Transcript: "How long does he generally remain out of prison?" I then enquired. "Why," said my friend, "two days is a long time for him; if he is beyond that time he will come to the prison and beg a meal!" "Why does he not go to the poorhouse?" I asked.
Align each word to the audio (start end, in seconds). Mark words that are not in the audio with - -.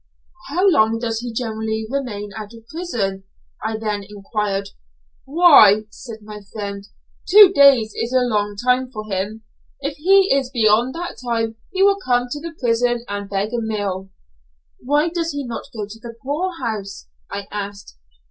"How 0.47 0.67
long 0.67 0.97
does 0.97 1.19
he 1.19 1.31
generally 1.31 1.85
remain 1.87 2.31
out 2.35 2.55
of 2.55 2.67
prison?" 2.69 3.23
I 3.63 3.77
then 3.77 4.01
enquired. 4.09 4.69
"Why," 5.25 5.83
said 5.91 6.23
my 6.23 6.41
friend, 6.41 6.87
"two 7.29 7.51
days 7.53 7.93
is 7.95 8.11
a 8.11 8.21
long 8.21 8.55
time 8.55 8.89
for 8.89 9.05
him; 9.11 9.43
if 9.79 9.97
he 9.97 10.33
is 10.35 10.49
beyond 10.49 10.95
that 10.95 11.17
time 11.23 11.55
he 11.71 11.83
will 11.83 11.99
come 12.03 12.25
to 12.31 12.39
the 12.41 12.55
prison 12.59 13.05
and 13.07 13.29
beg 13.29 13.49
a 13.53 13.61
meal!" 13.61 14.09
"Why 14.79 15.07
does 15.09 15.33
he 15.33 15.45
not 15.45 15.65
go 15.71 15.85
to 15.85 15.99
the 16.01 16.15
poorhouse?" 16.23 17.07
I 17.29 17.45
asked. 17.51 17.95